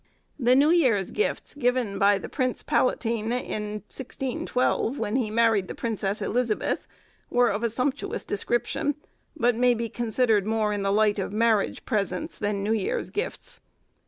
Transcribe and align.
The 0.39 0.55
New 0.55 0.71
Year's 0.71 1.11
Gifts, 1.11 1.53
given 1.53 1.99
by 1.99 2.17
the 2.17 2.27
Prince 2.27 2.63
Palatine 2.63 3.31
in 3.31 3.83
1612, 3.85 4.97
when 4.97 5.15
he 5.15 5.29
married 5.29 5.67
the 5.67 5.75
Princess 5.75 6.23
Elizabeth, 6.23 6.87
were 7.29 7.49
of 7.49 7.63
a 7.63 7.69
sumptuous 7.69 8.25
description, 8.25 8.95
but 9.37 9.53
may 9.53 9.75
be 9.75 9.89
considered 9.89 10.47
more 10.47 10.73
in 10.73 10.81
the 10.81 10.91
light 10.91 11.19
of 11.19 11.31
marriage 11.31 11.85
presents 11.85 12.39
than 12.39 12.63
New 12.63 12.73
Year's 12.73 13.11
Gifts. 13.11 13.59